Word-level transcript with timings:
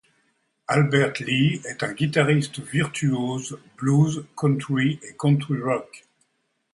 Albert 0.65 1.13
Lee 1.19 1.61
est 1.63 1.83
un 1.83 1.93
guitariste 1.93 2.59
virtuose 2.59 3.59
blues, 3.77 4.25
country 4.35 4.99
et 5.03 5.15
country 5.15 5.61
rock. 5.61 6.07